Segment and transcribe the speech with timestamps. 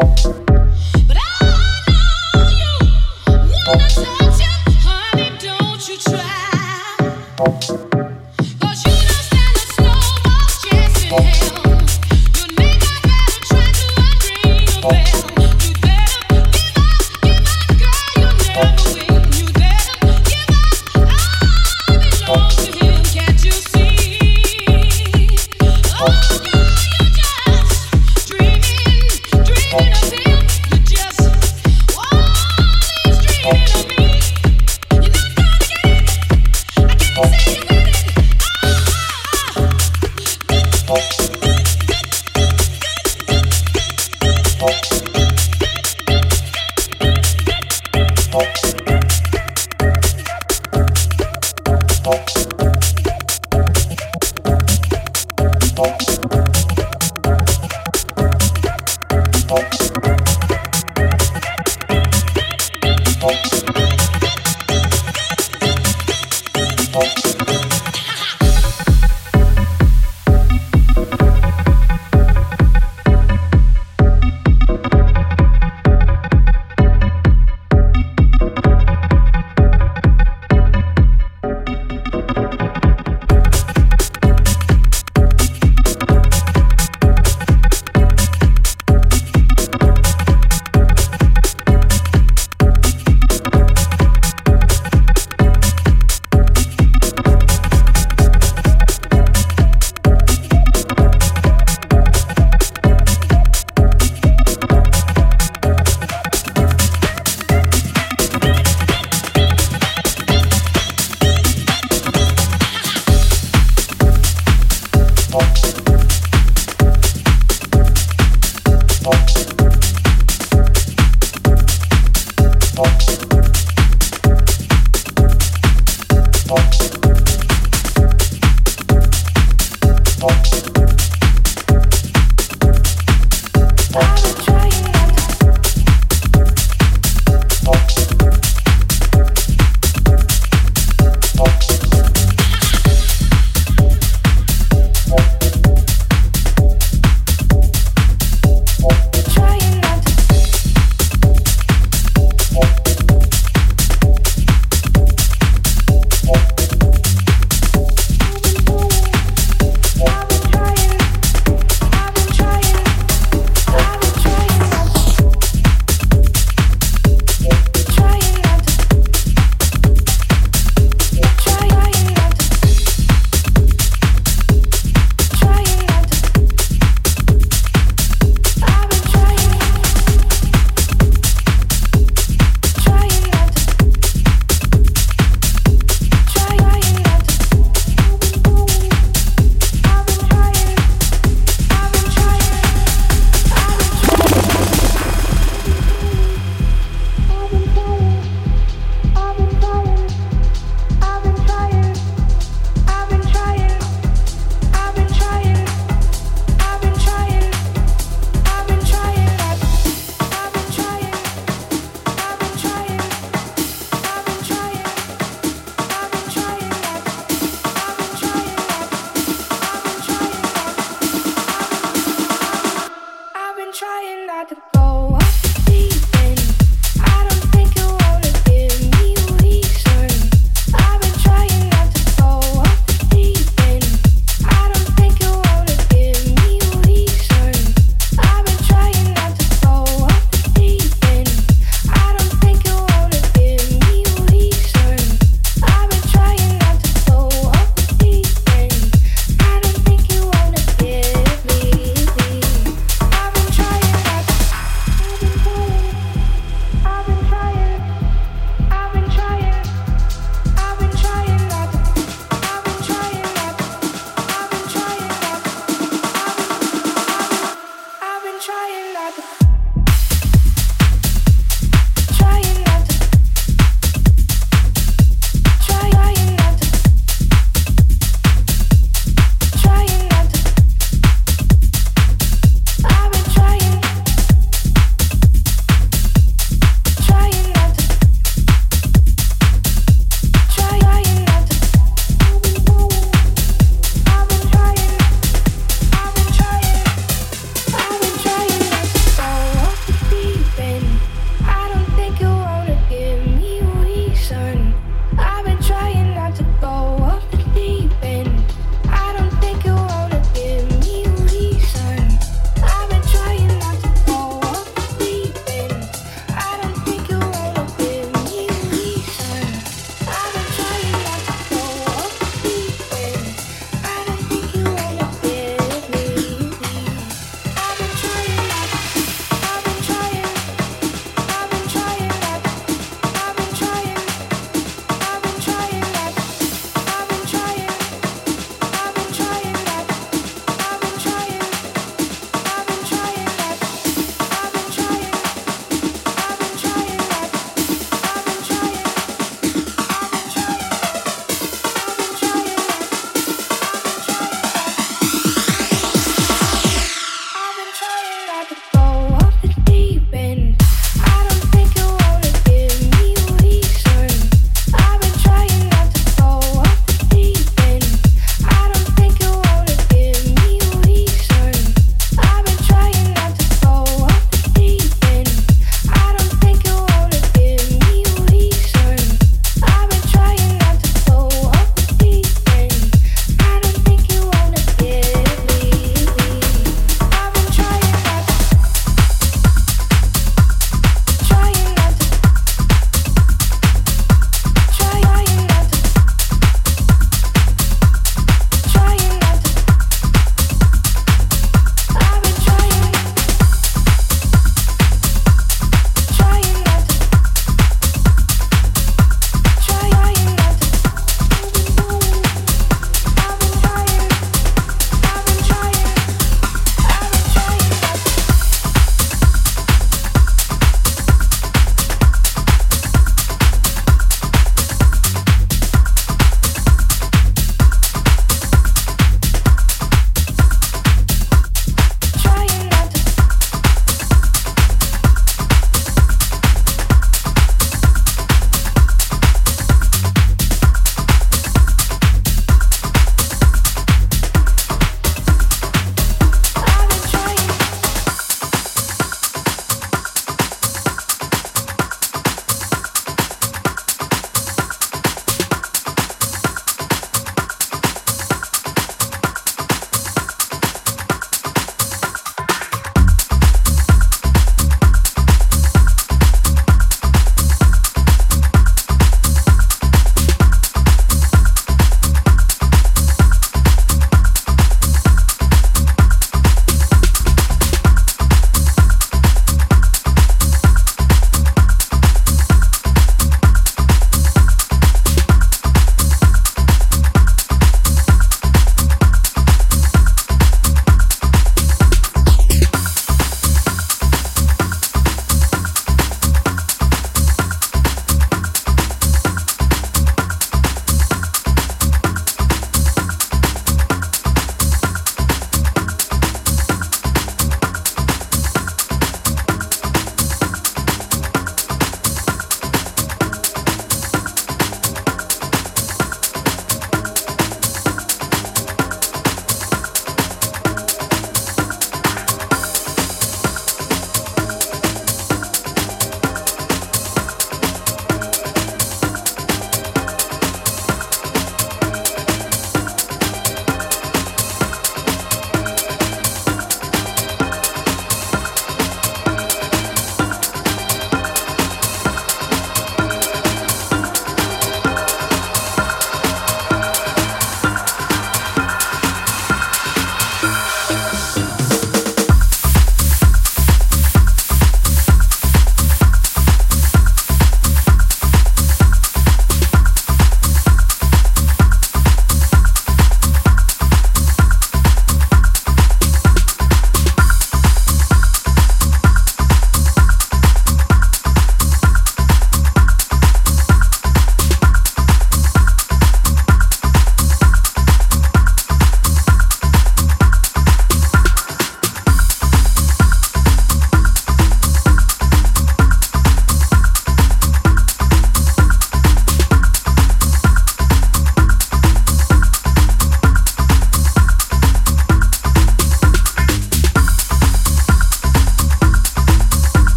[0.00, 0.47] Thank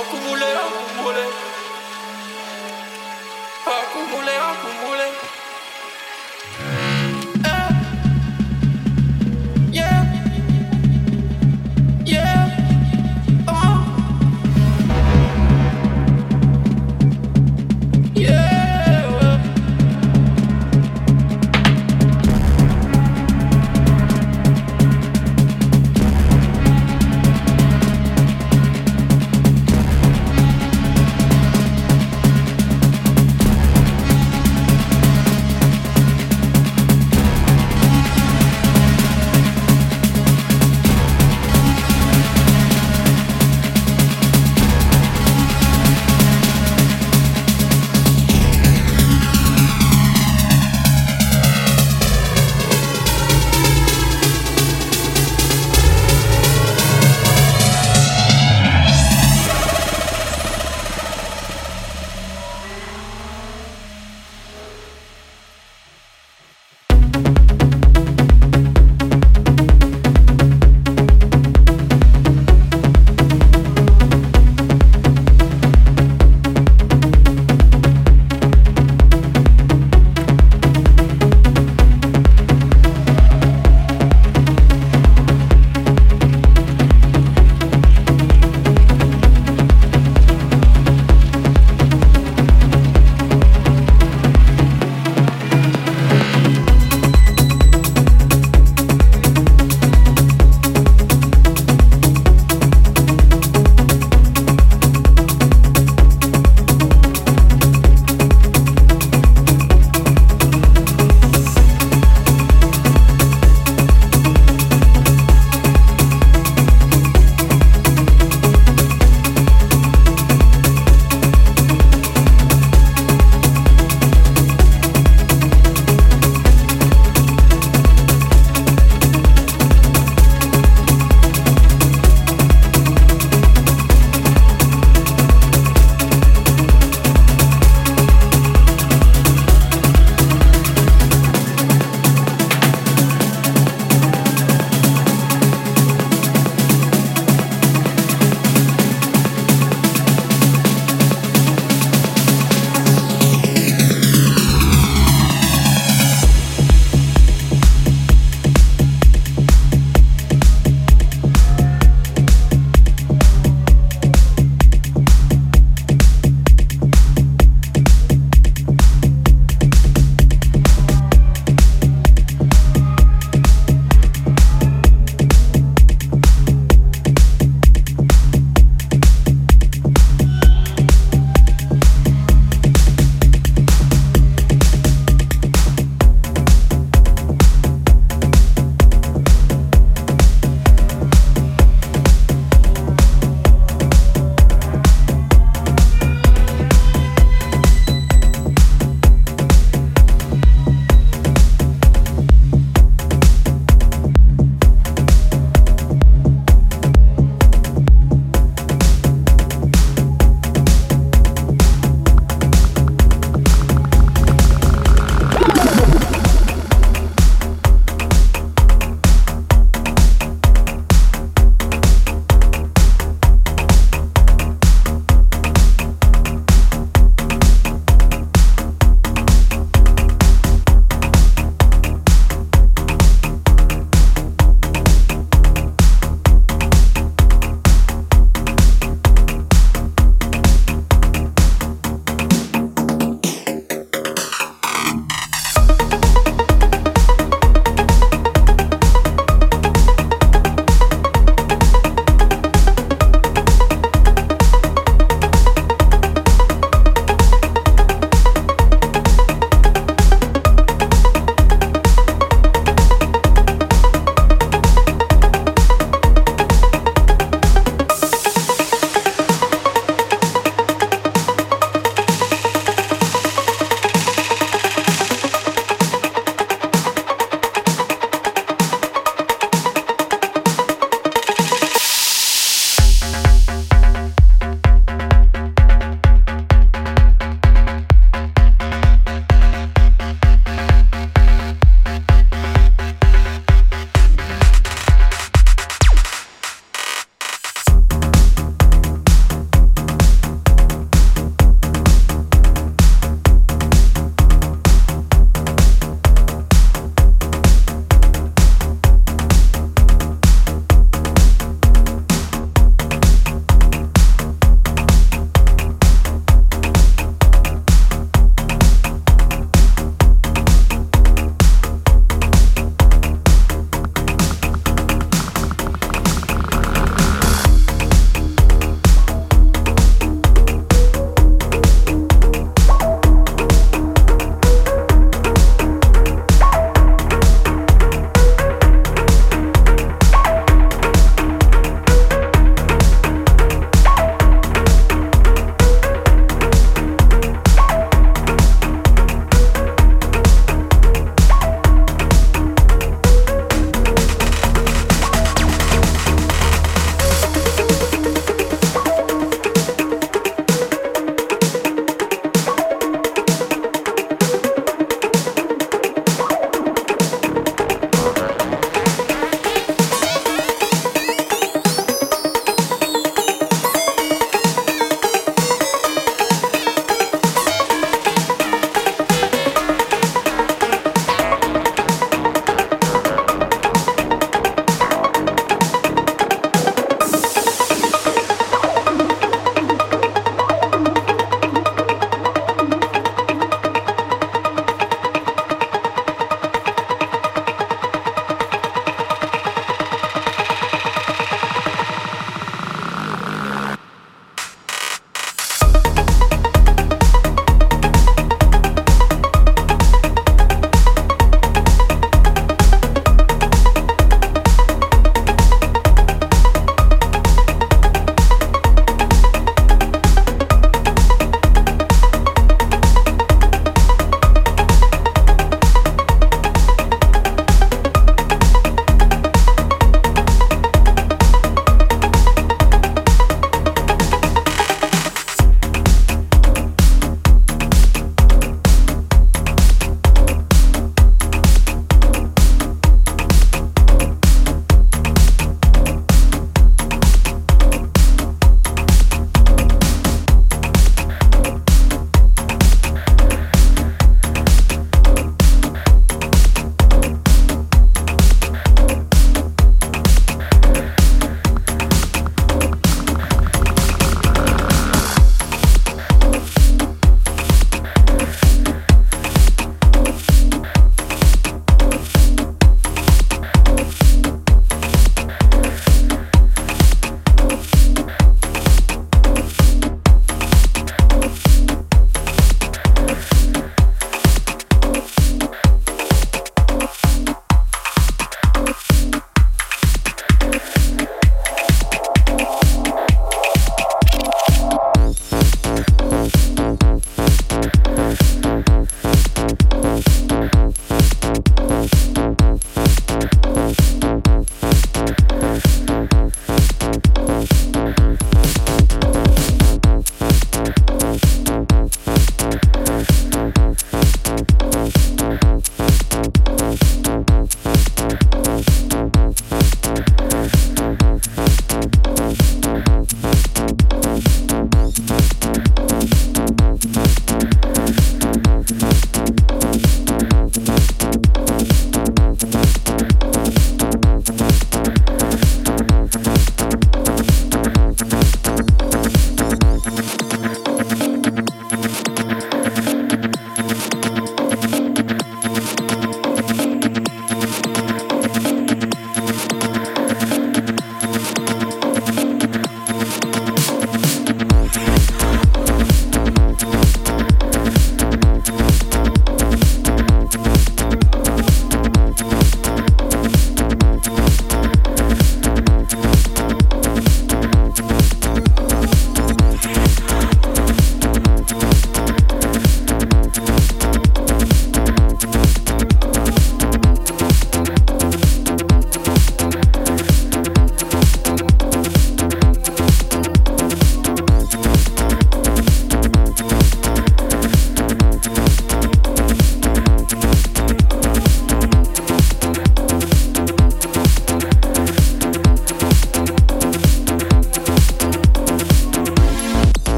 [0.00, 1.24] acumule, acumule.
[3.78, 5.06] Acumule, acumule.